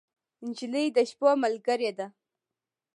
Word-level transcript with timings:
نجلۍ 0.45 0.85
د 0.95 0.97
شپو 1.09 1.29
ملګرې 1.43 1.91
ده. 1.97 2.07